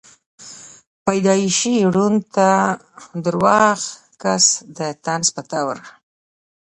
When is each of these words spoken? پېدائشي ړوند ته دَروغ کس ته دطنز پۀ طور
پېدائشي 1.05 1.75
ړوند 1.93 2.19
ته 2.35 2.49
دَروغ 3.23 3.79
کس 4.21 4.45
ته 4.75 4.85
دطنز 4.93 5.27
پۀ 5.35 5.41
طور 5.51 5.77